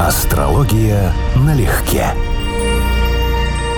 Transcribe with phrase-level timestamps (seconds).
[0.00, 2.06] Астрология налегке.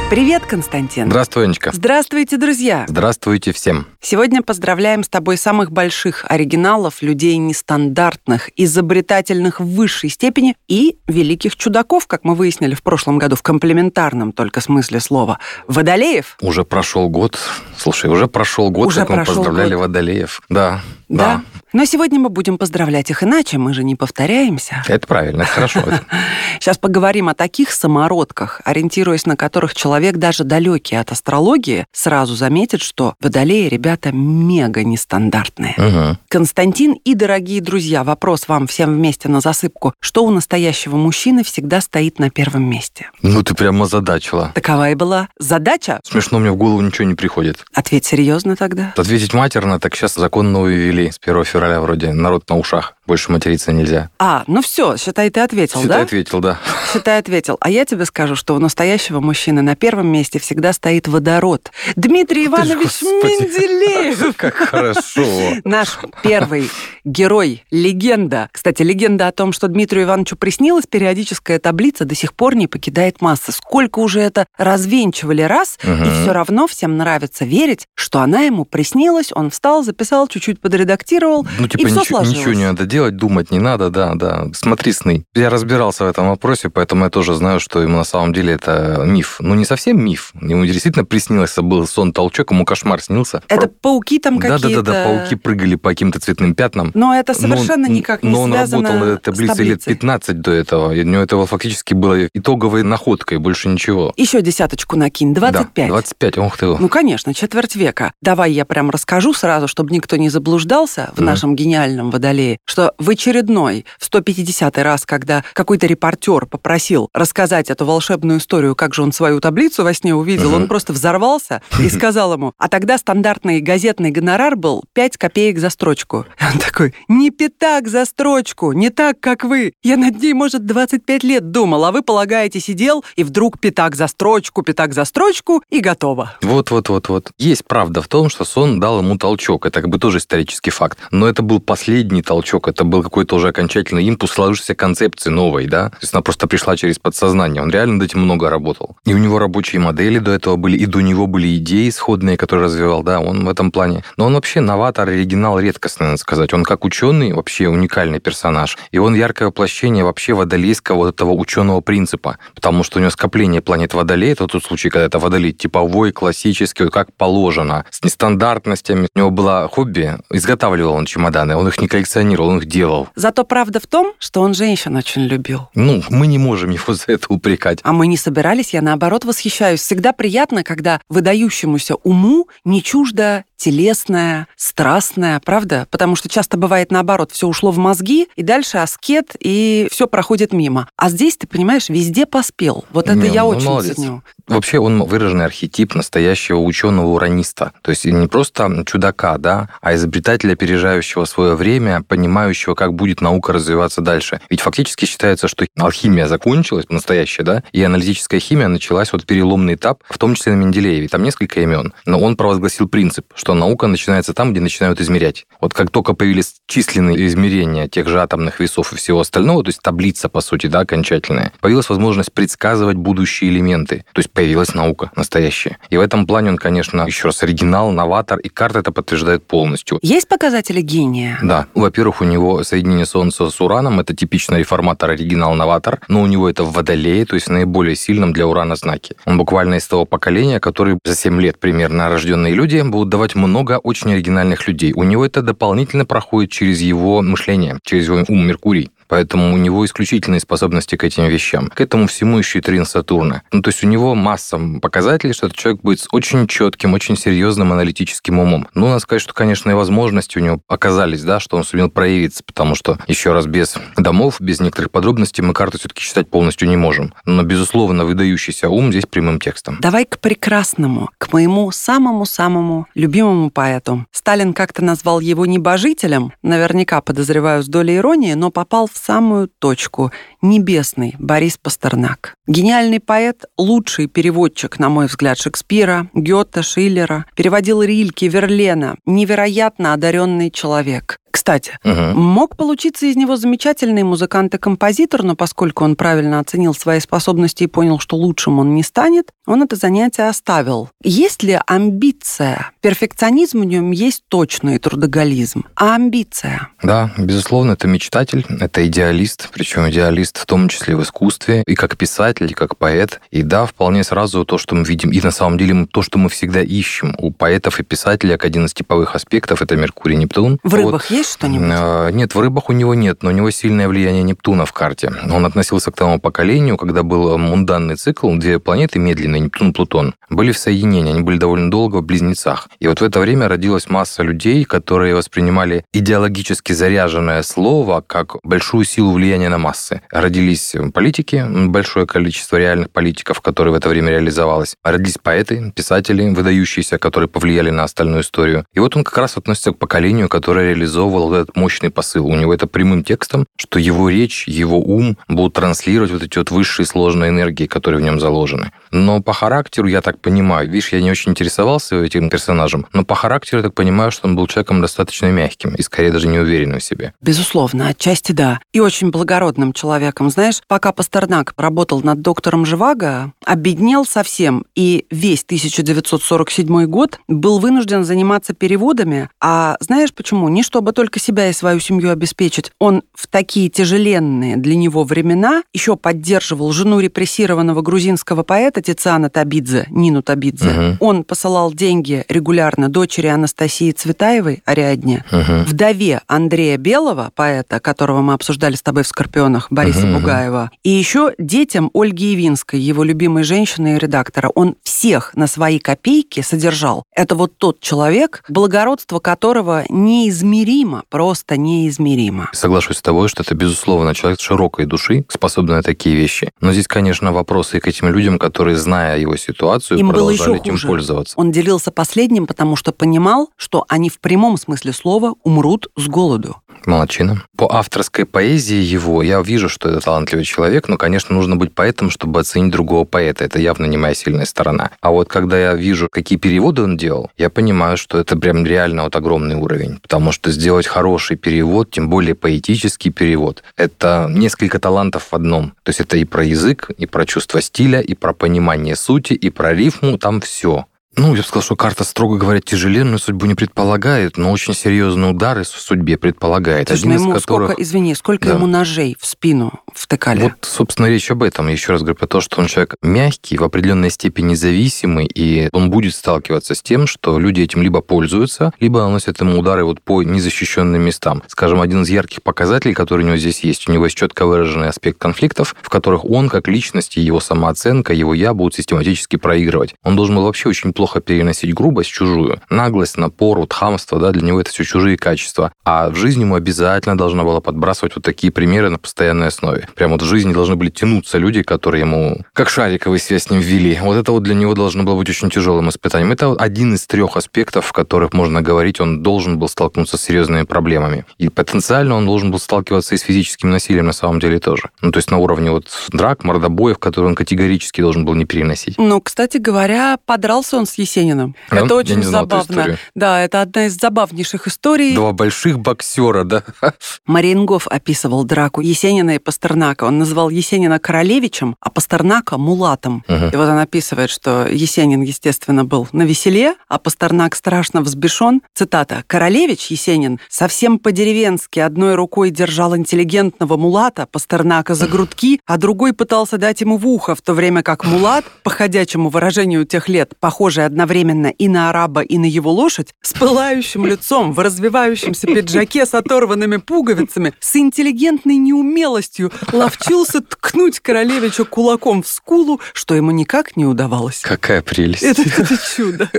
[0.08, 1.08] Привет, Константин.
[1.10, 1.72] Здравствуй, Анечка.
[1.74, 2.86] Здравствуйте, друзья.
[2.88, 3.86] Здравствуйте всем.
[4.00, 11.56] Сегодня поздравляем с тобой самых больших оригиналов, людей нестандартных, изобретательных в высшей степени и великих
[11.56, 15.38] чудаков, как мы выяснили в прошлом году, в комплементарном только смысле слова.
[15.66, 16.38] Водолеев.
[16.40, 17.38] Уже прошел год.
[17.76, 19.82] Слушай, уже прошел год, Уже как мы поздравляли год.
[19.82, 20.40] Водолеев.
[20.48, 21.42] Да, Да?
[21.72, 24.82] Но сегодня мы будем поздравлять их иначе, мы же не повторяемся.
[24.88, 25.82] Это правильно, это хорошо.
[26.60, 32.80] Сейчас поговорим о таких самородках, ориентируясь на которых человек, даже далекий от астрологии, сразу заметит,
[32.80, 36.18] что водолеи ребята мега нестандартные.
[36.28, 39.92] Константин и дорогие друзья, вопрос вам всем вместе на засыпку.
[40.00, 43.10] Что у настоящего мужчины всегда стоит на первом месте?
[43.22, 44.52] Ну, ты прямо озадачила.
[44.54, 46.00] Такова и была задача.
[46.04, 47.64] Смешно, мне в голову ничего не приходит.
[47.74, 48.94] Ответь серьезно тогда.
[48.96, 51.10] Ответить матерно, так сейчас закон новый ввели.
[51.10, 52.95] С 1 февраля вроде народ на ушах.
[53.06, 54.10] Больше материться нельзя.
[54.18, 56.02] А, ну все, считай, ты ответил, Считай, да?
[56.02, 56.58] ответил, да.
[56.92, 57.56] Считай, ответил.
[57.60, 61.70] А я тебе скажу, что у настоящего мужчины на первом месте всегда стоит водород.
[61.94, 63.26] Дмитрий Иванович Господи.
[63.26, 64.36] Менделеев.
[64.36, 65.24] Как хорошо.
[65.64, 66.68] Наш первый
[67.04, 68.48] герой, легенда.
[68.52, 73.20] Кстати, легенда о том, что Дмитрию Ивановичу приснилась периодическая таблица, до сих пор не покидает
[73.20, 73.52] массы.
[73.52, 76.22] Сколько уже это развенчивали раз, и Мгм.
[76.22, 81.68] все равно всем нравится верить, что она ему приснилась, он встал, записал, чуть-чуть подредактировал, Ну,
[81.68, 82.38] типа, и все ничего, сложилось.
[82.38, 84.46] ничего не надо делать, думать не надо, да, да.
[84.52, 85.24] Смотри сны.
[85.34, 89.02] Я разбирался в этом вопросе, поэтому я тоже знаю, что ему на самом деле это
[89.06, 89.36] миф.
[89.40, 90.32] Ну, не совсем миф.
[90.40, 93.42] Ему действительно приснилось, был сон-толчок, ему кошмар снился.
[93.48, 94.82] Это пауки там какие-то...
[94.82, 96.90] Да-да-да, пауки прыгали по каким-то цветным пятнам.
[96.94, 99.80] Но это Но совершенно он- никак не Но он связано работал на этой таблице лет
[99.82, 99.94] таблицей.
[99.94, 100.92] 15 до этого.
[100.92, 104.12] И у него это фактически было итоговой находкой, больше ничего.
[104.16, 105.74] Еще десяточку накинь, 25.
[105.74, 106.66] Да, 25, ох ты.
[106.66, 108.12] Ну, конечно, четверть века.
[108.22, 111.24] Давай я прям расскажу сразу, чтобы никто не заблуждался в Мгм.
[111.26, 117.84] нашем гениальном водолее, что в очередной, в 150 раз, когда какой-то репортер попросил рассказать эту
[117.84, 120.62] волшебную историю, как же он свою таблицу во сне увидел, Мгм.
[120.62, 125.70] он просто взорвался и сказал ему, а тогда стандартный газетный гонорар был 5 копеек за
[125.70, 126.26] строчку.
[126.40, 129.72] И он такой, не пятак за строчку, не так, как вы.
[129.82, 134.06] Я над ней, может, 25 лет думал, а вы, полагаете, сидел, и вдруг пятак за
[134.06, 136.32] строчку, пятак за строчку, и готово.
[136.42, 137.30] Вот-вот-вот-вот.
[137.38, 139.66] Есть правда в том, что сон дал ему толчок.
[139.66, 140.98] Это как бы тоже исторический факт.
[141.10, 142.68] Но это был последний толчок.
[142.76, 145.88] Это был какой-то уже окончательный импульс сложившейся концепции новой, да?
[145.88, 147.62] То есть она просто пришла через подсознание.
[147.62, 148.98] Он реально над этим много работал.
[149.06, 152.66] И у него рабочие модели до этого были, и до него были идеи исходные, которые
[152.66, 154.04] развивал, да, он в этом плане.
[154.18, 156.52] Но он вообще новатор, оригинал редкостный, надо сказать.
[156.52, 158.76] Он как ученый вообще уникальный персонаж.
[158.90, 162.36] И он яркое воплощение вообще водолейского вот этого ученого принципа.
[162.54, 166.84] Потому что у него скопление планет Водолей, это тот случай, когда это Водолей типовой, классический,
[166.84, 169.08] вот как положено, с нестандартностями.
[169.14, 173.08] У него было хобби, изготавливал он чемоданы, он их не коллекционировал, он их делал.
[173.14, 175.68] Зато правда в том, что он женщин очень любил.
[175.74, 177.80] Ну, мы не можем его за это упрекать.
[177.82, 179.80] А мы не собирались, я наоборот восхищаюсь.
[179.80, 185.86] Всегда приятно, когда выдающемуся уму не чуждо телесное, страстное, правда?
[185.90, 190.52] Потому что часто бывает наоборот, все ушло в мозги, и дальше аскет, и все проходит
[190.52, 190.88] мимо.
[190.96, 192.84] А здесь, ты понимаешь, везде поспел.
[192.90, 193.96] Вот это Не, я ну, очень молодец.
[193.96, 194.22] ценю.
[194.46, 197.72] Вообще он выраженный архетип настоящего ученого-ураниста.
[197.82, 203.52] То есть не просто чудака, да, а изобретателя, опережающего свое время, понимающего, как будет наука
[203.52, 204.40] развиваться дальше.
[204.50, 210.02] Ведь фактически считается, что алхимия закончилась, настоящая, да, и аналитическая химия началась, вот переломный этап,
[210.08, 211.08] в том числе на Менделееве.
[211.08, 211.92] Там несколько имен.
[212.04, 215.46] Но он провозгласил принцип, что наука начинается там, где начинают измерять.
[215.60, 219.80] Вот как только появились численные измерения тех же атомных весов и всего остального, то есть
[219.80, 224.04] таблица, по сути, да, окончательная, появилась возможность предсказывать будущие элементы.
[224.12, 225.78] То есть появилась наука настоящая.
[225.90, 230.00] И в этом плане он, конечно, еще раз оригинал, новатор, и карта это подтверждает полностью.
[230.02, 231.38] Есть показатели гения?
[231.40, 236.50] Да, во-первых, у него соединение Солнца с Ураном, это типичный реформатор, оригинал-новатор, но у него
[236.50, 239.14] это в Водолее, то есть наиболее сильном для Урана знаке.
[239.24, 243.78] Он буквально из того поколения, который за 7 лет примерно рожденные люди будут давать много
[243.78, 244.92] очень оригинальных людей.
[244.94, 248.90] У него это дополнительно проходит через его мышление, через его ум Меркурий.
[249.08, 251.68] Поэтому у него исключительные способности к этим вещам.
[251.68, 253.42] К этому всему еще и трин Сатурна.
[253.52, 257.16] Ну, то есть у него масса показателей, что этот человек будет с очень четким, очень
[257.16, 258.68] серьезным аналитическим умом.
[258.74, 262.42] Ну, надо сказать, что, конечно, и возможности у него оказались, да, что он сумел проявиться,
[262.44, 266.76] потому что, еще раз, без домов, без некоторых подробностей мы карту все-таки читать полностью не
[266.76, 267.14] можем.
[267.24, 269.78] Но, безусловно, выдающийся ум здесь прямым текстом.
[269.80, 274.06] Давай к прекрасному, к моему самому-самому любимому поэту.
[274.10, 280.12] Сталин как-то назвал его небожителем, наверняка, подозреваю, с долей иронии, но попал в самую точку.
[280.42, 282.34] Небесный Борис Пастернак.
[282.46, 288.96] Гениальный поэт, лучший переводчик, на мой взгляд, Шекспира, Гёте, Шиллера, переводил Рильке, Верлена.
[289.06, 291.18] Невероятно одаренный человек.
[291.36, 292.18] Кстати, угу.
[292.18, 297.64] мог получиться из него замечательный музыкант и композитор, но поскольку он правильно оценил свои способности
[297.64, 300.88] и понял, что лучшим он не станет, он это занятие оставил.
[301.04, 302.72] Есть ли амбиция?
[302.80, 305.66] Перфекционизм в нем есть точный трудоголизм.
[305.74, 306.70] А амбиция?
[306.82, 311.98] Да, безусловно, это мечтатель, это идеалист, причем идеалист в том числе в искусстве, и как
[311.98, 313.20] писатель, и как поэт.
[313.30, 316.30] И да, вполне сразу то, что мы видим, и на самом деле то, что мы
[316.30, 320.58] всегда ищем у поэтов и писателей, как один из типовых аспектов, это Меркурий, Нептун.
[320.62, 321.16] В рыбах вот.
[321.16, 321.68] есть что-нибудь?
[321.72, 325.12] А, нет, в рыбах у него нет, но у него сильное влияние Нептуна в карте.
[325.30, 330.14] Он относился к тому поколению, когда был мунданный цикл, две планеты медленные, Нептун и Плутон,
[330.30, 332.68] были в соединении, они были довольно долго в близнецах.
[332.78, 338.84] И вот в это время родилась масса людей, которые воспринимали идеологически заряженное слово как большую
[338.84, 340.02] силу влияния на массы.
[340.10, 344.76] Родились политики, большое количество реальных политиков, которые в это время реализовалось.
[344.82, 348.66] Родились поэты, писатели, выдающиеся, которые повлияли на остальную историю.
[348.74, 352.26] И вот он как раз относится к поколению, которое реализовывало вот этот мощный посыл.
[352.26, 356.50] У него это прямым текстом, что его речь, его ум будут транслировать вот эти вот
[356.50, 358.72] высшие сложные энергии, которые в нем заложены.
[358.90, 363.14] Но по характеру, я так понимаю, видишь, я не очень интересовался этим персонажем, но по
[363.14, 366.84] характеру я так понимаю, что он был человеком достаточно мягким и скорее даже неуверенным в
[366.84, 367.12] себе.
[367.20, 368.60] Безусловно, отчасти да.
[368.72, 370.30] И очень благородным человеком.
[370.30, 378.04] Знаешь, пока Пастернак работал над доктором Живаго, обеднел совсем, и весь 1947 год был вынужден
[378.04, 379.30] заниматься переводами.
[379.40, 380.48] А знаешь почему?
[380.48, 382.72] Не чтобы только себя и свою семью обеспечить.
[382.78, 389.86] Он в такие тяжеленные для него времена еще поддерживал жену репрессированного грузинского поэта Тициана Табидзе,
[389.90, 390.68] Нину Табидзе.
[390.68, 390.96] Угу.
[391.00, 395.64] Он посылал деньги регулярно дочери Анастасии Цветаевой, Ариадне, угу.
[395.66, 400.18] вдове Андрея Белого, поэта, которого мы обсуждали с тобой в «Скорпионах», Бориса угу.
[400.18, 404.50] Бугаева, и еще детям Ольги Явинской, его любимой женщины и редактора.
[404.54, 407.04] Он всех на свои копейки содержал.
[407.14, 412.48] Это вот тот человек, благородство которого неизмеримо, просто неизмеримо.
[412.52, 416.50] Соглашусь с тобой, что это, безусловно, человек широкой души, способный на такие вещи.
[416.60, 420.86] Но здесь, конечно, вопросы к этим людям, которые, зная его ситуацию, Им продолжали этим хуже.
[420.86, 421.34] пользоваться.
[421.38, 426.56] Он делился последним, потому что понимал, что они в прямом смысле слова умрут с голоду.
[426.86, 427.42] Молодчина.
[427.56, 432.10] По авторской поэзии его я вижу, что это талантливый человек, но, конечно, нужно быть поэтом,
[432.10, 433.44] чтобы оценить другого поэта.
[433.44, 434.90] Это явно не моя сильная сторона.
[435.00, 439.02] А вот когда я вижу, какие переводы он делал, я понимаю, что это прям реально
[439.02, 439.98] вот огромный уровень.
[440.00, 445.72] Потому что сделать хороший перевод, тем более поэтический перевод, это несколько талантов в одном.
[445.82, 449.50] То есть это и про язык, и про чувство стиля, и про понимание сути, и
[449.50, 450.86] про рифму, там все.
[451.18, 455.30] Ну, я бы сказал, что карта, строго говоря, тяжеленную судьбу не предполагает, но очень серьезные
[455.30, 456.88] удары в судьбе предполагает.
[456.88, 457.68] Слушай, Один ну из которых...
[457.70, 458.54] сколько, извини, сколько да.
[458.54, 460.42] ему ножей в спину втыкали?
[460.42, 461.68] Вот, собственно, речь об этом.
[461.68, 465.88] Еще раз говорю про то, что он человек мягкий, в определенной степени зависимый, и он
[465.88, 470.22] будет сталкиваться с тем, что люди этим либо пользуются, либо наносят ему удары вот по
[470.22, 471.42] незащищенным местам.
[471.46, 474.90] Скажем, один из ярких показателей, который у него здесь есть, у него есть четко выраженный
[474.90, 479.94] аспект конфликтов, в которых он, как личность, и его самооценка, его я будут систематически проигрывать.
[480.02, 482.60] Он должен был вообще очень плохо плохо переносить грубость чужую.
[482.68, 485.72] Наглость, напор, вот хамство, да, для него это все чужие качества.
[485.84, 489.88] А в жизни ему обязательно должна была подбрасывать вот такие примеры на постоянной основе.
[489.94, 493.60] Прям вот в жизни должны были тянуться люди, которые ему как шариковый связь с ним
[493.60, 493.96] ввели.
[494.02, 496.32] Вот это вот для него должно было быть очень тяжелым испытанием.
[496.32, 500.64] Это один из трех аспектов, в которых можно говорить, он должен был столкнуться с серьезными
[500.64, 501.24] проблемами.
[501.38, 504.90] И потенциально он должен был сталкиваться и с физическим насилием на самом деле тоже.
[505.02, 508.98] Ну, то есть на уровне вот драк, мордобоев, которые он категорически должен был не переносить.
[508.98, 511.54] Ну, кстати говоря, подрался он с Есениным.
[511.70, 511.78] Да?
[511.78, 512.98] Это очень забавно.
[513.14, 515.14] Да, это одна из забавнейших историй.
[515.14, 516.62] Два больших боксера, да?
[517.26, 520.04] Мариенгоф описывал драку Есенина и Пастернака.
[520.04, 523.24] Он называл Есенина королевичем, а Пастернака мулатом.
[523.28, 523.46] Угу.
[523.52, 528.62] И вот он описывает, что Есенин, естественно, был на веселе, а Пастернак страшно взбешен.
[528.74, 529.24] Цитата.
[529.26, 536.58] «Королевич, Есенин, совсем по-деревенски одной рукой держал интеллигентного мулата, Пастернака за грудки, а другой пытался
[536.58, 540.85] дать ему в ухо, в то время как мулат, по ходячему выражению тех лет, похожий
[540.86, 546.14] одновременно и на араба, и на его лошадь, с пылающим лицом, в развивающемся пиджаке с
[546.14, 553.84] оторванными пуговицами, с интеллигентной неумелостью ловчился ткнуть королевича кулаком в скулу, что ему никак не
[553.84, 554.40] удавалось.
[554.40, 555.22] Какая прелесть.
[555.22, 556.30] Это, это чудо.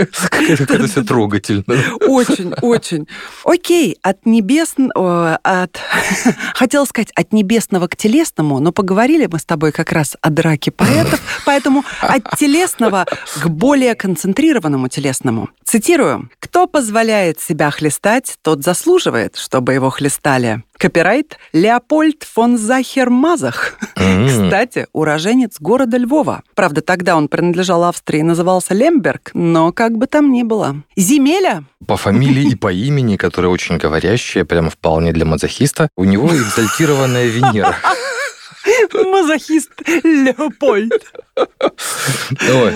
[0.48, 1.64] Это все трогательно.
[2.08, 3.08] Очень, очень.
[3.44, 4.76] Окей, от небес...
[4.96, 5.80] От...
[6.54, 10.72] Хотела сказать, от небесного к телесному, но поговорили мы с тобой как раз о драке
[10.72, 13.06] поэтов, поэтому от телесного
[13.42, 15.50] к более концентрированному концентрированному телесному.
[15.66, 16.30] Цитирую.
[16.40, 20.62] «Кто позволяет себя хлестать, тот заслуживает, чтобы его хлестали.
[20.78, 23.78] Копирайт Леопольд фон Захер-Мазах.
[23.96, 26.44] Кстати, уроженец города Львова.
[26.54, 30.76] Правда, тогда он принадлежал Австрии и назывался Лемберг, но как бы там ни было.
[30.96, 31.64] Земеля.
[31.88, 37.26] По фамилии и по имени, которое очень говорящее, прямо вполне для мазохиста, у него экзальтированная
[37.26, 37.76] Венера.
[38.94, 39.72] Мазохист
[40.04, 41.02] Леопольд.
[41.36, 42.74] Ой,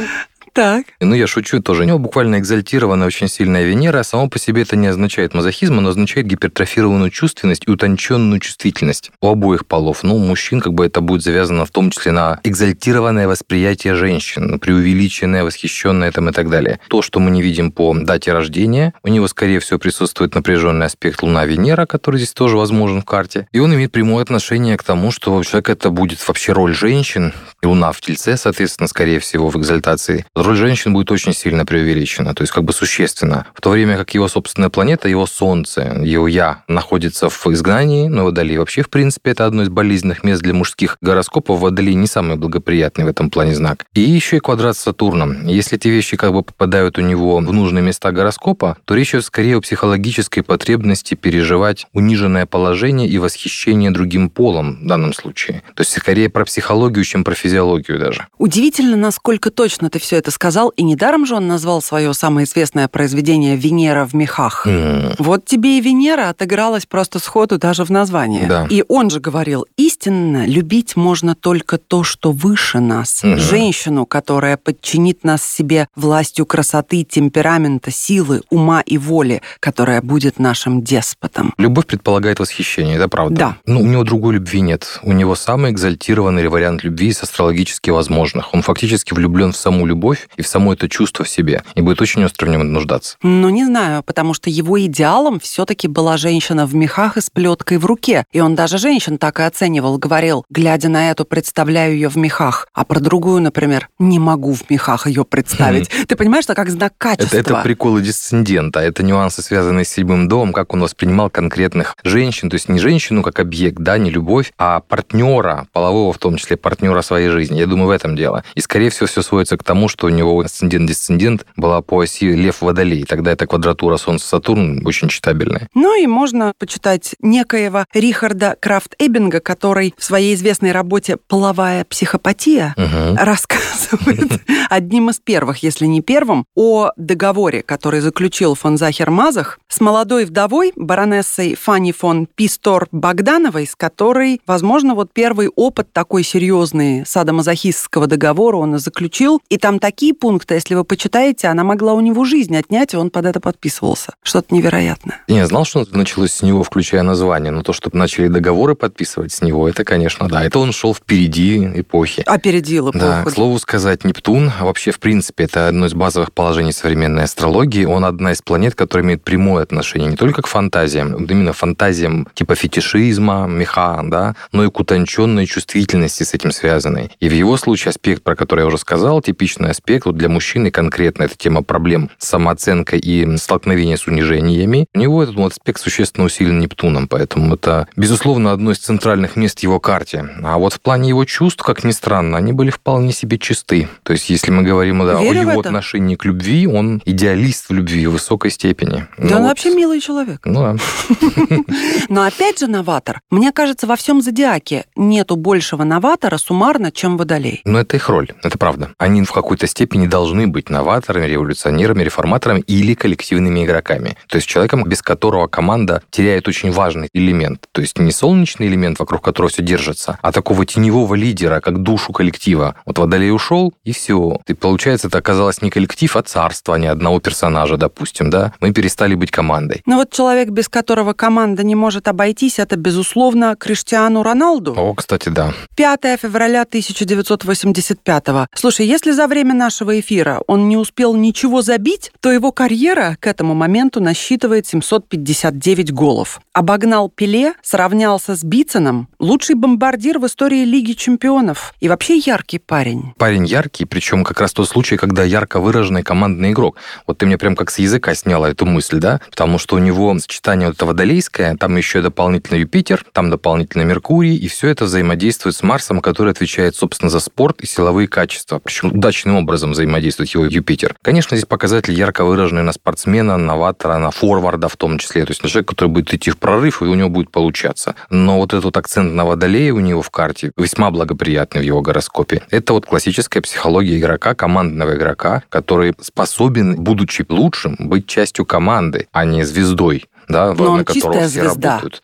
[0.53, 0.85] Так.
[0.99, 1.83] Ну, я шучу тоже.
[1.83, 4.03] У него буквально экзальтированная очень сильная Венера.
[4.03, 9.29] Само по себе это не означает мазохизм, оно означает гипертрофированную чувственность и утонченную чувствительность у
[9.29, 10.03] обоих полов.
[10.03, 14.59] Ну, у мужчин как бы это будет завязано в том числе на экзальтированное восприятие женщин,
[14.59, 16.79] преувеличенное, восхищенное там и так далее.
[16.89, 21.23] То, что мы не видим по дате рождения, у него, скорее всего, присутствует напряженный аспект
[21.23, 23.47] Луна-Венера, который здесь тоже возможен в карте.
[23.53, 27.33] И он имеет прямое отношение к тому, что у человека это будет вообще роль женщин,
[27.63, 30.25] Луна в Тельце, соответственно, скорее всего, в экзальтации.
[30.35, 33.45] Роль женщин будет очень сильно преувеличена, то есть как бы существенно.
[33.53, 38.25] В то время как его собственная планета, его Солнце, его Я находится в изгнании, но
[38.25, 41.59] Водолей вообще, в принципе, это одно из болезненных мест для мужских гороскопов.
[41.59, 43.85] Водолей не самый благоприятный в этом плане знак.
[43.93, 45.45] И еще и квадрат с Сатурном.
[45.45, 49.25] Если эти вещи как бы попадают у него в нужные места гороскопа, то речь идет
[49.25, 55.63] скорее о психологической потребности переживать униженное положение и восхищение другим полом в данном случае.
[55.75, 58.27] То есть скорее про психологию, чем про физиологию даже.
[58.37, 62.87] Удивительно, насколько точно ты все это сказал, и недаром же он назвал свое самое известное
[62.87, 64.65] произведение «Венера в мехах».
[64.67, 65.13] М.
[65.19, 68.45] Вот тебе и Венера отыгралась просто сходу даже в названии.
[68.45, 68.67] Да.
[68.69, 73.23] И он же говорил, истинно любить можно только то, что выше нас.
[73.23, 73.37] Мгм.
[73.37, 80.81] Женщину, которая подчинит нас себе властью красоты, темперамента, силы, ума и воли, которая будет нашим
[80.81, 81.53] деспотом.
[81.57, 83.35] Любовь предполагает восхищение, это правда.
[83.35, 83.57] Да.
[83.65, 84.99] Ну, у него другой любви нет.
[85.03, 88.53] У него самый экзальтированный вариант любви из астрологически возможных.
[88.53, 91.63] Он фактически влюблен в саму любовь и в само это чувство в себе.
[91.73, 93.17] И будет очень остро в нем нуждаться.
[93.23, 97.77] Ну, не знаю, потому что его идеалом все-таки была женщина в мехах и с плеткой
[97.77, 98.25] в руке.
[98.31, 102.67] И он даже женщин так и оценивал, говорил, глядя на эту, представляю ее в мехах.
[102.73, 105.89] А про другую, например, не могу в мехах ее представить.
[106.07, 107.37] Ты понимаешь, что как знак качества.
[107.37, 112.51] Это, это приколы дисцендента, это нюансы, связанные с седьмым домом, как он воспринимал конкретных женщин,
[112.51, 116.55] то есть не женщину как объект, да, не любовь, а партнера, полового в том числе,
[116.55, 117.59] партнера своей жизни.
[117.59, 118.43] Я думаю, в этом дело.
[118.55, 123.03] И, скорее всего, все сводится к тому, что у него асцендент-дисцендент была по оси Лев-Водолей.
[123.05, 125.67] Тогда эта квадратура Солнце-Сатурн очень читабельная.
[125.73, 132.75] Ну и можно почитать некоего Рихарда Крафт-Эббинга, который в своей известной работе «Половая психопатия»
[133.17, 140.25] рассказывает одним из первых, если не первым, о договоре, который заключил фон Захер-Мазах с молодой
[140.25, 148.07] вдовой, баронессой Фанни фон Пистор Богдановой, с которой, возможно, вот первый опыт такой серьезный садомазохистского
[148.07, 149.41] договора он и заключил.
[149.49, 153.11] И там такие пункты, если вы почитаете, она могла у него жизнь отнять, и он
[153.11, 154.13] под это подписывался.
[154.23, 155.19] Что-то невероятное.
[155.27, 158.73] Я не знал, что это началось с него, включая название, но то, что начали договоры
[158.73, 160.43] подписывать с него, это, конечно, да.
[160.43, 162.23] Это он шел впереди эпохи.
[162.25, 163.05] Опередил эпоху.
[163.05, 167.23] Да, к слову сказать, Нептун, а вообще, в принципе, это одно из базовых положений современной
[167.23, 167.85] астрологии.
[167.85, 172.55] Он одна из планет, которая имеет прямое отношение не только к фантазиям, именно фантазиям типа
[172.55, 177.10] фетишизма, меха, да, но и к утонченной чувствительности с этим связанной.
[177.19, 180.71] И в его случае аспект, про который я уже сказал, типичный аспект вот для мужчины
[180.71, 184.87] конкретно, это тема проблем с самооценкой и столкновения с унижениями.
[184.93, 189.59] У него этот вот аспект существенно усилен Нептуном, поэтому это, безусловно, одно из центральных мест
[189.59, 190.27] в его карте.
[190.43, 193.87] А вот в плане его чувств, как ни странно, они были вполне себе чисты.
[194.03, 197.73] То есть, если мы говорим да, о Верю его отношении к любви, он идеалист в
[197.73, 199.07] любви в высокой степени.
[199.17, 200.41] Да Ну он вот- вообще милый человек.
[200.45, 200.75] Ну да.
[202.09, 203.21] Но опять же новатор.
[203.29, 207.61] Мне кажется, во всем зодиаке нету большего новатора суммарно, чем водолей.
[207.65, 208.91] Но это их роль, это правда.
[208.97, 214.17] Они в какой-то степени должны быть новаторами, революционерами, реформаторами или коллективными игроками.
[214.27, 217.67] То есть человеком, без которого команда теряет очень важный элемент.
[217.71, 222.13] То есть не солнечный элемент, вокруг которого все держится, а такого теневого лидера, как душу
[222.13, 222.75] коллектива.
[222.85, 224.39] Вот Водолей ушел, и все.
[224.47, 228.53] И получается, это оказалось не коллектив, а царство, а не одного персонажа, допустим, да?
[228.59, 229.81] Мы перестали быть командой.
[229.85, 234.73] Но вот человек, без которого команда не может обойтись, это, безусловно, Криштиану Роналду.
[234.77, 235.53] О, кстати, да.
[235.75, 238.47] 5 февраля 1985.
[238.53, 243.27] Слушай, если за время нашего эфира он не успел ничего забить, то его карьера к
[243.27, 246.41] этому моменту насчитывает 759 голов.
[246.53, 253.13] Обогнал Пеле, сравнялся с Биценом, лучший бомбардир в истории Лиги чемпионов и вообще яркий парень.
[253.17, 256.77] Парень яркий, причем как раз тот случай, когда ярко выраженный командный игрок.
[257.07, 259.19] Вот ты мне прям как с языка сняла эту мысль, да?
[259.29, 264.35] Потому что у него сочетание вот это водолейское, там еще дополнительно Юпитер, там дополнительно Меркурий,
[264.35, 268.59] и все это взаимодействует с Марсом, который отвечает, собственно, за спорт и силовые качества.
[268.63, 269.71] Причем удачным образом.
[269.71, 270.95] взаимодействует его Юпитер.
[271.01, 275.25] Конечно, здесь показатель ярко выраженный на спортсмена, новатора, на форварда в том числе.
[275.25, 277.95] То есть на человека, который будет идти в прорыв, и у него будет получаться.
[278.09, 282.43] Но вот этот акцент на водолее у него в карте весьма благоприятный в его гороскопе.
[282.49, 289.25] Это вот классическая психология игрока, командного игрока, который способен, будучи лучшим, быть частью команды, а
[289.25, 291.69] не звездой да, Но на которого все звезда.
[291.69, 292.03] работают.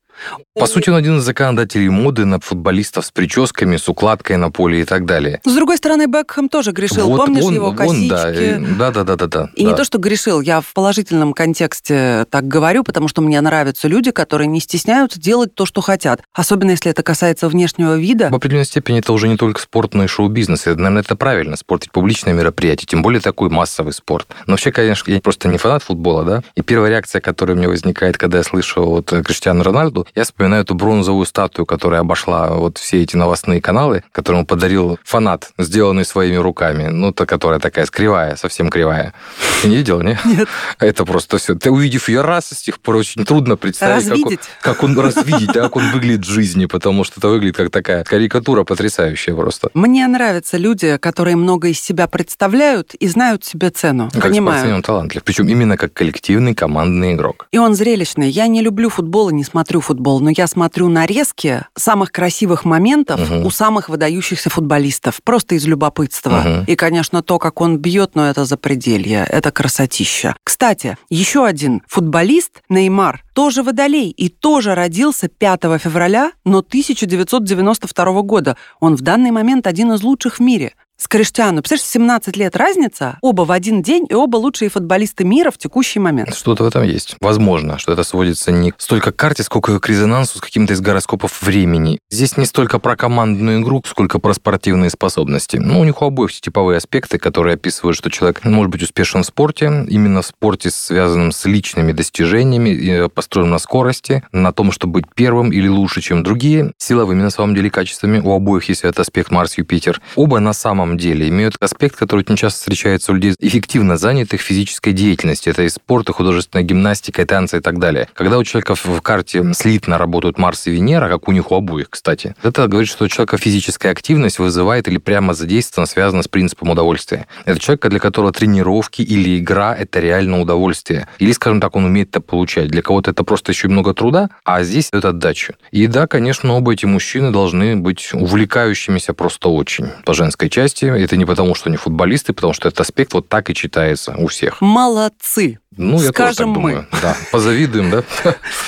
[0.56, 4.82] По сути, он один из законодателей моды на футболистов с прическами, с укладкой на поле
[4.82, 5.40] и так далее.
[5.46, 7.08] С другой стороны, Бекхэм тоже грешил.
[7.08, 8.10] Вот Помнишь он- его он, косички?
[8.10, 9.50] да, и- да, да, да, да, да.
[9.56, 9.70] И да.
[9.72, 14.12] не то, что грешил, я в положительном контексте так говорю, потому что мне нравятся люди,
[14.12, 16.22] которые не стесняются делать то, что хотят.
[16.34, 18.30] Особенно, если это касается внешнего вида.
[18.30, 20.68] В определенной степени это уже не только спорт, но и шоу-бизнес.
[20.68, 21.56] И, наверное, это правильно.
[21.56, 24.28] Спорт ведь публичное мероприятие, тем более такой массовый спорт.
[24.46, 26.44] Но вообще, конечно, я просто не фанат футбола, да.
[26.56, 30.24] И первая реакция, которая у меня возникает, когда я слышу вот э, Криштиану Рональду, я
[30.24, 36.06] вспоминаю эту бронзовую статую, которая обошла вот все эти новостные каналы, которую подарил фанат, сделанный
[36.06, 36.88] своими руками.
[36.88, 39.14] Ну, та, которая такая кривая, совсем кривая.
[39.62, 40.18] Ты не видел, не?
[40.26, 40.48] Нет.
[40.80, 41.56] Это просто все.
[41.56, 45.54] Ты увидев ее раз, с тех пор очень трудно представить, как он, как он развидеть,
[45.54, 49.70] как он выглядит в жизни, потому что это выглядит как такая карикатура потрясающая просто.
[49.74, 54.10] Мне нравятся люди, которые много из себя представляют и знают себе цену.
[54.14, 54.60] Как Понимаю.
[54.60, 55.24] спортсмен талантлив.
[55.24, 57.48] Причем именно как коллективный командный игрок.
[57.52, 58.30] И он зрелищный.
[58.30, 63.20] Я не люблю футбол и не смотрю футбол, но я смотрю нарезки самых красивых моментов
[63.30, 63.46] Мгм.
[63.46, 66.44] у самых выдающихся футболистов, просто из любопытства.
[66.46, 66.64] Мгм.
[66.66, 70.36] И, конечно, то, как он бьет, но это запределье, это красотища.
[70.44, 78.58] Кстати, еще один футболист, Неймар, тоже водолей и тоже родился 5 февраля, но 1992 года.
[78.80, 80.74] Он в данный момент один из лучших в мире.
[81.00, 85.52] С Криштиану, представляешь, 17 лет разница, оба в один день, и оба лучшие футболисты мира
[85.52, 86.34] в текущий момент.
[86.34, 87.16] Что-то в этом есть.
[87.22, 91.44] Возможно, что это сводится не столько к карте, сколько к резонансу с каким-то из гороскопов
[91.44, 92.00] времени.
[92.10, 95.58] Здесь не столько про командную игру, сколько про спортивные способности.
[95.58, 99.28] Ну, у них у обоих типовые аспекты, которые описывают, что человек может быть успешен в
[99.28, 104.94] спорте, именно в спорте, связанном с личными достижениями, э, построенном на скорости, на том, чтобы
[104.94, 108.20] быть первым или лучше, чем другие, силовыми на самом деле качествами.
[108.20, 110.02] У обоих есть этот аспект Марс-Юпитер.
[110.16, 114.94] Оба на самом деле имеют аспект, который очень часто встречается у людей эффективно занятых физической
[114.94, 115.52] деятельностью.
[115.52, 118.08] Это и спорт, и художественная гимнастика, и танцы, и так далее.
[118.14, 121.90] Когда у человека в карте слитно работают Марс и Венера, как у них у обоих,
[121.90, 126.70] кстати, это говорит, что у человека физическая активность вызывает или прямо задействована, связана с принципом
[126.70, 127.28] удовольствия.
[127.46, 131.08] Это человек, для которого тренировки или игра– это реально удовольствие.
[131.18, 132.70] Или, скажем так, он умеет это получать.
[132.70, 135.54] Для кого-то это просто еще много труда, а здесь это отдачу.
[135.72, 140.77] И да, конечно, оба эти мужчины должны быть увлекающимися просто очень по женской части.
[140.86, 144.28] Это не потому, что они футболисты, потому что этот аспект вот так и читается у
[144.28, 144.62] всех.
[144.62, 145.60] Молодцы.
[145.76, 146.56] Ну, я тоже так Скажем мы.
[146.56, 146.88] думаю.
[147.02, 148.04] Да, позавидуем, да?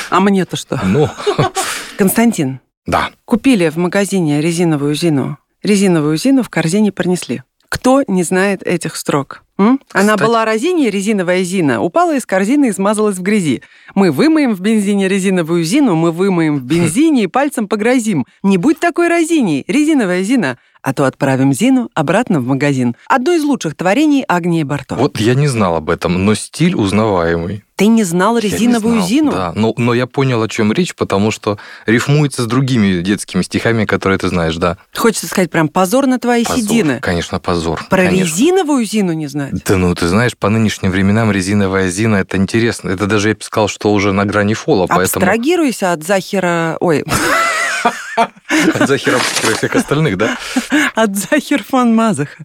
[0.10, 0.80] А мне-то что?
[0.84, 1.10] Ну,
[1.98, 3.10] Константин, да.
[3.26, 5.38] купили в магазине резиновую зину.
[5.63, 7.43] Резиновую зину в корзине принесли.
[7.67, 9.43] Кто не знает этих строк?
[9.60, 9.80] М?
[9.91, 13.62] Она Кстати- была розине, резиновая зина, упала из корзины и смазалась в грязи.
[13.93, 18.26] Мы вымоем в бензине резиновую зину, мы вымоем в бензине и пальцем погрозим.
[18.41, 22.96] Не будь такой розиней, резиновая зина, а то отправим зину обратно в магазин.
[23.08, 24.96] Одно из лучших творений Агнии Барто.
[24.96, 27.63] Вот я не знал об этом, но стиль узнаваемый.
[27.76, 29.32] Ты не знал Я не резиновую знал, зину?
[29.32, 33.86] Да, но, но я понял, о чем речь, потому что рифмуется с другими детскими стихами,
[33.86, 34.78] которые ты знаешь, да.
[34.94, 37.00] Хочется сказать прям позор на твои Позор, седины.
[37.00, 37.82] Конечно, позор.
[37.89, 38.26] Про конечно.
[38.26, 39.63] резиновую зину не знать?
[39.65, 42.89] Да ну, ты знаешь, по нынешним временам резиновая зина, это интересно.
[42.89, 45.24] Это даже, я бы сказал, что уже на грани фола, поэтому...
[45.26, 46.76] Абстрагируйся от Захира...
[46.82, 47.06] Ой,
[48.74, 50.38] От Захира и всех остальных, да?
[50.95, 52.43] от Захир фон Мазаха.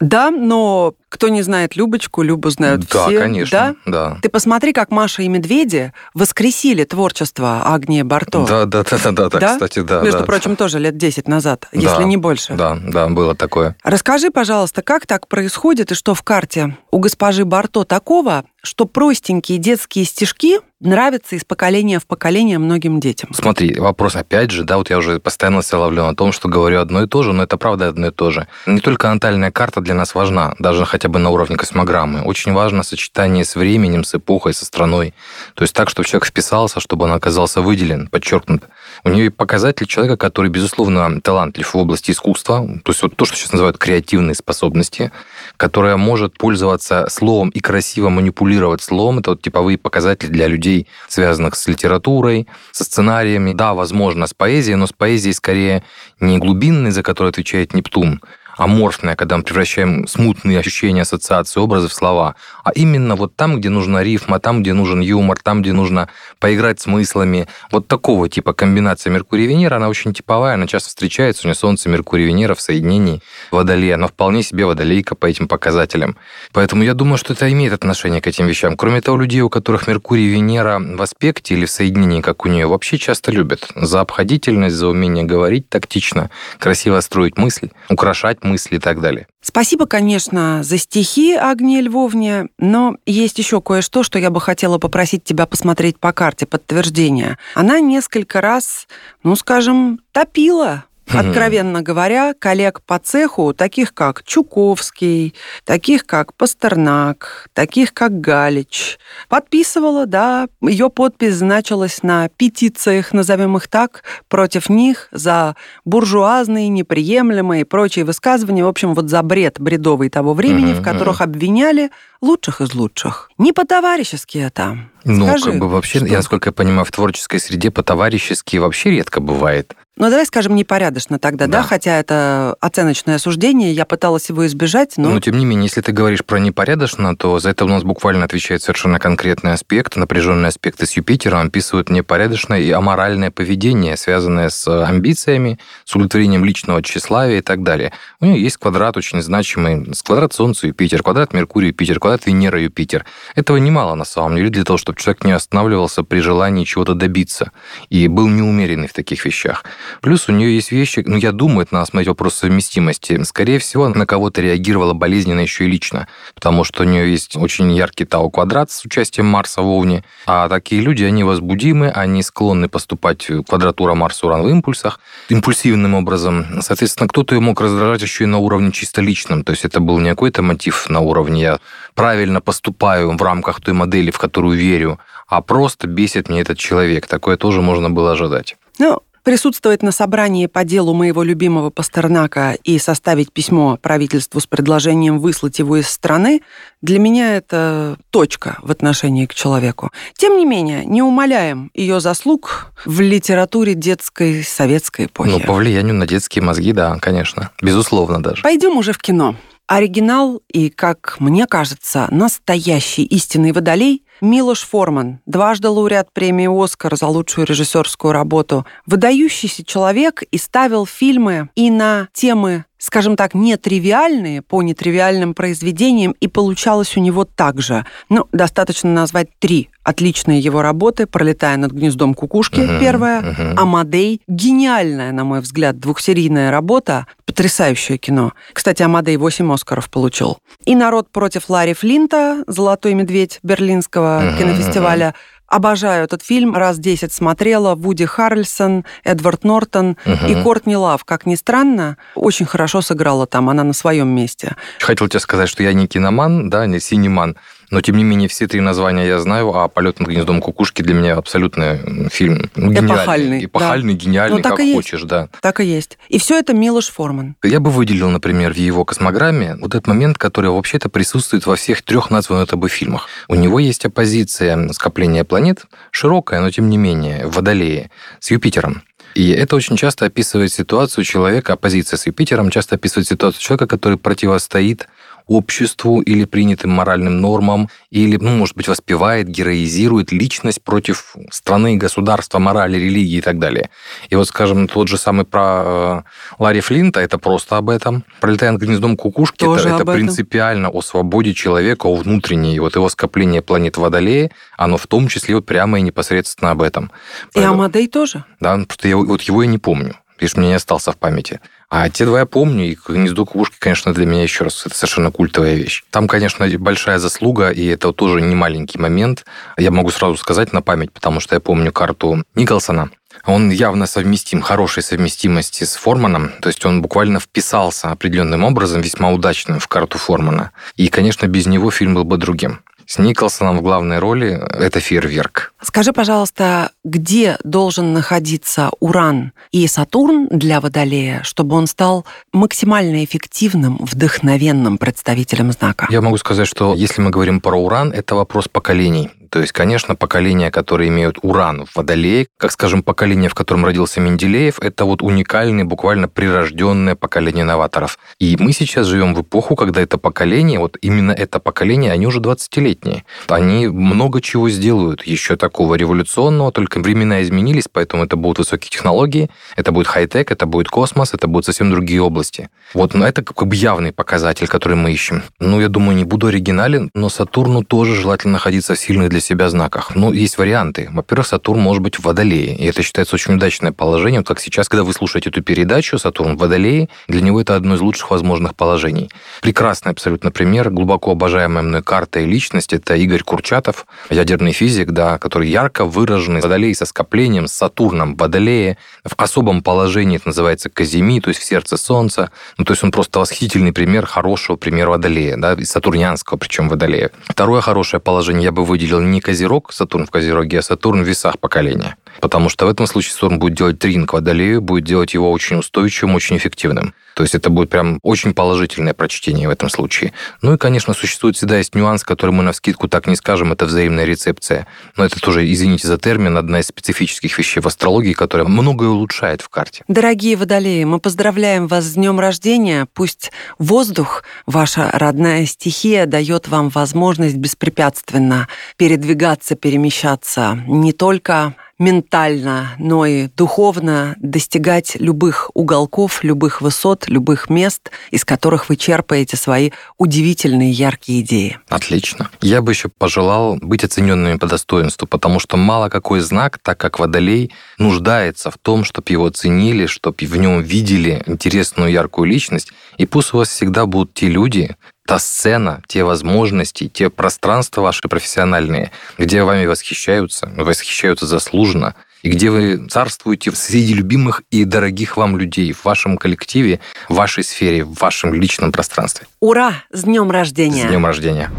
[0.00, 3.20] Да, но кто не знает Любочку, Любу знают Да, все.
[3.20, 3.92] конечно, Да?
[4.10, 4.18] да.
[4.20, 8.44] Ты посмотри, как Маша и Медведи воскресили творчество Агнии Барто.
[8.44, 9.52] Да, да, да, да, да, да, Да?
[9.52, 10.00] кстати, да.
[10.00, 10.24] Между да.
[10.24, 12.54] прочим, тоже лет 10 назад, Да, если не больше.
[12.54, 13.76] Да, да, было такое.
[13.84, 19.58] Расскажи, пожалуйста, как так происходит и что в карте у госпожи Барто такого, что простенькие
[19.58, 23.30] детские стишки нравятся из поколения в поколение многим детям?
[23.32, 26.80] Смотри, вопрос опять же, да, вот я уже постоянно себя ловлю на том, что говорю
[26.80, 28.46] одно и то же, но это правда одно и то же.
[28.66, 32.22] Не только натальная карта для нас важна, даже хотя бы на уровне космограммы.
[32.22, 35.14] Очень важно сочетание с временем, с эпохой, со страной.
[35.54, 38.64] То есть так, чтобы человек вписался, чтобы он оказался выделен, подчеркнут.
[39.04, 43.36] У нее показатель человека, который, безусловно, талантлив в области искусства, то есть вот то, что
[43.36, 45.12] сейчас называют креативные способности,
[45.56, 49.18] которая может пользоваться словом и красиво манипулировать словом.
[49.18, 50.71] Это вот типовые показатели для людей,
[51.08, 53.52] связанных с литературой, со сценариями.
[53.52, 55.82] Да, возможно, с поэзией, но с поэзией скорее
[56.20, 58.20] не глубинной, за которую отвечает Нептун,
[58.56, 62.34] аморфное, когда мы превращаем смутные ощущения, ассоциации, образы в слова,
[62.64, 66.80] а именно вот там, где нужна рифма, там, где нужен юмор, там, где нужно поиграть
[66.80, 67.48] смыслами.
[67.70, 71.54] Вот такого типа комбинация Меркурия и Венера, она очень типовая, она часто встречается, у нее
[71.54, 76.16] Солнце, Меркурий, Венера в соединении Водолея, но вполне себе Водолейка по этим показателям.
[76.52, 78.76] Поэтому я думаю, что это имеет отношение к этим вещам.
[78.76, 82.48] Кроме того, людей, у которых Меркурий и Венера в аспекте или в соединении, как у
[82.48, 88.76] нее, вообще часто любят за обходительность, за умение говорить тактично, красиво строить мысль, украшать мысли
[88.76, 89.26] и так далее.
[89.40, 95.24] Спасибо, конечно, за стихи Агнии Львовне, но есть еще кое-что, что я бы хотела попросить
[95.24, 97.38] тебя посмотреть по карте подтверждения.
[97.54, 98.86] Она несколько раз,
[99.24, 105.34] ну, скажем, топила Откровенно говоря, коллег по цеху, таких как Чуковский,
[105.64, 113.68] таких как Пастернак, таких как Галич, подписывала, да, ее подпись значилась на петициях, назовем их
[113.68, 120.08] так, против них за буржуазные, неприемлемые и прочие высказывания, в общем, вот за бред бредовый
[120.08, 123.30] того времени, в которых обвиняли лучших из лучших.
[123.36, 124.78] Не по-товарищески это.
[125.04, 126.06] Ну, Скажи, как бы вообще, что?
[126.06, 129.74] я, насколько я понимаю, в творческой среде по-товарищески вообще редко бывает.
[129.98, 131.58] Ну, давай скажем непорядочно тогда, да.
[131.58, 131.62] Да.
[131.64, 135.10] Хотя это оценочное суждение, я пыталась его избежать, но...
[135.10, 138.24] Но, тем не менее, если ты говоришь про непорядочно, то за это у нас буквально
[138.24, 139.96] отвечает совершенно конкретный аспект.
[139.96, 146.82] Напряженные аспекты с Юпитером описывают непорядочное и аморальное поведение, связанное с амбициями, с удовлетворением личного
[146.82, 147.92] тщеславия и так далее.
[148.18, 149.94] У нее есть квадрат очень значимый.
[149.94, 153.04] С квадрат Солнца Юпитер, квадрат Меркурий Юпитер, квадрат Венера Юпитер.
[153.34, 157.52] Этого немало на самом деле для того, чтобы человек не останавливался при желании чего-то добиться
[157.90, 159.64] и был неумеренный в таких вещах.
[160.00, 163.22] Плюс у нее есть вещи, ну, я думаю, это надо смотреть вопрос совместимости.
[163.24, 167.72] Скорее всего, на кого-то реагировала болезненно еще и лично, потому что у нее есть очень
[167.72, 173.26] яркий Тау-квадрат с участием Марса в Овне, а такие люди, они возбудимы, они склонны поступать
[173.48, 176.62] квадратура Марса-Уран в импульсах, импульсивным образом.
[176.62, 179.98] Соответственно, кто-то ее мог раздражать еще и на уровне чисто личном, то есть это был
[179.98, 181.58] не какой-то мотив на уровне «я
[181.94, 187.06] правильно поступаю в рамках той модели, в которую верю», а просто бесит мне этот человек.
[187.06, 188.56] Такое тоже можно было ожидать.
[188.78, 195.18] Ну, присутствовать на собрании по делу моего любимого Пастернака и составить письмо правительству с предложением
[195.18, 196.42] выслать его из страны,
[196.80, 199.90] для меня это точка в отношении к человеку.
[200.14, 205.30] Тем не менее, не умаляем ее заслуг в литературе детской советской эпохи.
[205.30, 207.50] Ну, по влиянию на детские мозги, да, конечно.
[207.60, 208.42] Безусловно даже.
[208.42, 209.36] Пойдем уже в кино.
[209.68, 217.08] Оригинал и, как мне кажется, настоящий истинный водолей Милош Форман, дважды лауреат премии «Оскар» за
[217.08, 224.60] лучшую режиссерскую работу, выдающийся человек и ставил фильмы и на темы скажем так, нетривиальные по
[224.60, 227.86] нетривиальным произведениям, и получалось у него так же.
[228.08, 233.58] Ну, достаточно назвать три отличные его работы «Пролетая над гнездом кукушки» Мгм, первая, мгм.
[233.58, 234.20] «Амадей».
[234.26, 238.32] Гениальная, на мой взгляд, двухсерийная работа, потрясающее кино.
[238.52, 240.38] Кстати, «Амадей» 8 Оскаров получил.
[240.64, 245.14] И «Народ против Ларри Флинта», «Золотой медведь» Берлинского Мгм, кинофестиваля.
[245.52, 247.74] Обожаю этот фильм, раз 10 смотрела.
[247.74, 250.44] Вуди Харрельсон, Эдвард Нортон и Мгм.
[250.44, 254.56] Кортни Лав, как ни странно, очень хорошо сыграла там, она на своем месте.
[254.80, 257.36] Хотел тебе сказать, что я не киноман, да, не синеман,
[257.72, 260.92] но тем не менее все три названия я знаю, а «Полет над гнездом кукушки» для
[260.92, 261.78] меня абсолютно
[262.10, 262.94] фильм ну, гениальный.
[262.94, 264.76] Эпохальный, Эпохальный, гениальный, Ну, так как и есть.
[264.76, 265.28] хочешь, да.
[265.40, 265.96] Так и есть.
[266.10, 267.34] И все это Милош Форман.
[267.42, 271.80] Я бы выделил, например, в его космограмме вот этот момент, который вообще-то присутствует во всех
[271.80, 273.08] трех названных тобой фильмах.
[273.28, 278.82] У него есть оппозиция скопления планет, широкая, но тем не менее, в Водолее, с Юпитером.
[279.14, 283.98] И это очень часто описывает ситуацию человека, оппозиция с Юпитером часто описывает ситуацию человека, который
[283.98, 284.88] противостоит
[285.26, 292.38] обществу или принятым моральным нормам, или, ну, может быть, воспевает, героизирует личность против страны, государства,
[292.38, 293.70] морали, религии и так далее.
[294.10, 296.02] И вот, скажем, тот же самый про э,
[296.38, 298.04] Ларри Флинта, это просто об этом.
[298.20, 299.94] Пролетая над гнездом кукушки, Тоже это, это этом.
[299.94, 302.58] принципиально о свободе человека, о внутренней.
[302.60, 306.86] Вот его скопление планет Водолея, оно в том числе вот прямо и непосредственно об этом.
[306.86, 308.24] И Поэтому- Амадей тоже.
[308.40, 309.94] да, просто я вот его я не помню.
[310.20, 311.40] Видишь, мне не остался в памяти.
[311.74, 315.10] А те два я помню, и «Гнездо кукушки», конечно, для меня еще раз, это совершенно
[315.10, 315.84] культовая вещь.
[315.88, 319.24] Там, конечно, большая заслуга, и это тоже не маленький момент.
[319.56, 322.90] Я могу сразу сказать на память, потому что я помню карту Николсона.
[323.24, 329.10] Он явно совместим, хорошей совместимости с Форманом, то есть он буквально вписался определенным образом, весьма
[329.10, 330.50] удачным в карту Формана.
[330.76, 332.60] И, конечно, без него фильм был бы другим.
[332.92, 335.54] С Николсоном в главной роли это фейерверк.
[335.62, 343.78] Скажи, пожалуйста, где должен находиться Уран и Сатурн для Водолея, чтобы он стал максимально эффективным,
[343.80, 345.86] вдохновенным представителем знака?
[345.88, 349.08] Я могу сказать, что если мы говорим про Уран, это вопрос поколений.
[349.32, 353.98] То есть, конечно, поколения, которые имеют уран в Водолее, как, скажем, поколение, в котором родился
[353.98, 357.98] Менделеев, это вот уникальное, буквально прирожденное поколение новаторов.
[358.18, 362.20] И мы сейчас живем в эпоху, когда это поколение, вот именно это поколение, они уже
[362.20, 363.04] 20-летние.
[363.28, 369.30] Они много чего сделают еще такого революционного, только времена изменились, поэтому это будут высокие технологии,
[369.56, 372.50] это будет хай-тек, это будет космос, это будут совсем другие области.
[372.74, 375.22] Вот, но это как бы явный показатель, который мы ищем.
[375.40, 379.48] Ну, я думаю, не буду оригинален, но Сатурну тоже желательно находиться в сильных для себя
[379.48, 379.94] знаках.
[379.94, 380.88] Ну, есть варианты.
[380.92, 384.20] Во-первых, Сатурн может быть в Водолее, и это считается очень удачное положение.
[384.20, 387.76] Вот как сейчас, когда вы слушаете эту передачу, Сатурн в Водолее, для него это одно
[387.76, 389.10] из лучших возможных положений.
[389.40, 395.18] Прекрасный абсолютно пример, глубоко обожаемая мной карта и личность, это Игорь Курчатов, ядерный физик, да,
[395.18, 400.68] который ярко выраженный Водолей со скоплением, с Сатурном в Водолее, в особом положении, это называется
[400.68, 402.30] Казими, то есть в сердце Солнца.
[402.58, 407.10] Ну, то есть он просто восхитительный пример хорошего примера Водолея, да, и сатурнианского, причем Водолея.
[407.24, 411.38] Второе хорошее положение я бы выделил не Козерог, Сатурн в Козероге, а Сатурн в весах
[411.38, 411.96] поколения.
[412.20, 416.14] Потому что в этом случае Сатурн будет делать трин Водолею, будет делать его очень устойчивым,
[416.14, 416.94] очень эффективным.
[417.14, 420.12] То есть это будет прям очень положительное прочтение в этом случае.
[420.40, 423.66] Ну и, конечно, существует всегда есть нюанс, который мы на вскидку так не скажем, это
[423.66, 424.66] взаимная рецепция.
[424.96, 429.42] Но это тоже, извините за термин, одна из специфических вещей в астрологии, которая многое улучшает
[429.42, 429.84] в карте.
[429.88, 432.86] Дорогие водолеи, мы поздравляем вас с днем рождения.
[432.94, 443.04] Пусть воздух, ваша родная стихия, дает вам возможность беспрепятственно передвигаться, перемещаться не только ментально, но
[443.04, 450.70] и духовно достигать любых уголков, любых высот, любых мест, из которых вы черпаете свои удивительные
[450.70, 451.58] яркие идеи.
[451.68, 452.30] Отлично.
[452.40, 457.00] Я бы еще пожелал быть оцененными по достоинству, потому что мало какой знак, так как
[457.00, 462.72] Водолей, нуждается в том, чтобы его ценили, чтобы в нем видели интересную яркую личность.
[462.96, 468.08] И пусть у вас всегда будут те люди, та сцена, те возможности, те пространства ваши
[468.08, 475.36] профессиональные, где вами восхищаются, восхищаются заслуженно, и где вы царствуете среди любимых и дорогих вам
[475.36, 479.26] людей в вашем коллективе, в вашей сфере, в вашем личном пространстве.
[479.40, 479.82] Ура!
[479.90, 480.86] С днем рождения!
[480.86, 481.50] С днем рождения!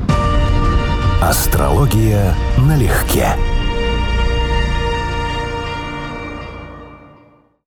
[1.21, 3.35] Астрология налегке.